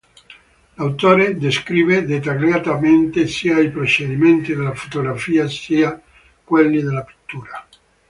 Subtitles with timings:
[0.79, 6.01] L'autore descrive dettagliatamente sia i procedimenti della fotografia sia
[6.43, 7.63] quelli della pittura.